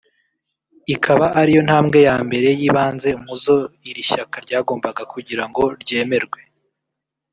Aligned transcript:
ikaba 0.95 1.25
ariyo 1.41 1.61
ntambwe 1.67 1.99
ya 2.07 2.17
mbere 2.27 2.47
y’ibanze 2.59 3.09
mu 3.23 3.33
zo 3.43 3.57
iri 3.89 4.03
shyaka 4.09 4.37
ryagombaga 4.45 5.03
kugira 5.13 5.43
ngo 5.49 5.63
ryemerwe 5.81 6.39